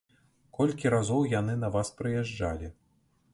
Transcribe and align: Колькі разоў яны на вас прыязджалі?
Колькі 0.59 0.91
разоў 0.93 1.21
яны 1.33 1.57
на 1.65 1.69
вас 1.75 1.93
прыязджалі? 2.01 2.73